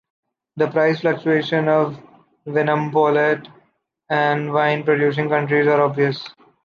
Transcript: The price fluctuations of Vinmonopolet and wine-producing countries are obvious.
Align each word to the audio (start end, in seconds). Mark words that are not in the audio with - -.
The 0.55 0.67
price 0.67 1.01
fluctuations 1.01 1.67
of 1.69 1.95
Vinmonopolet 2.47 3.47
and 4.09 4.51
wine-producing 4.51 5.29
countries 5.29 5.67
are 5.67 5.79
obvious. 5.81 6.27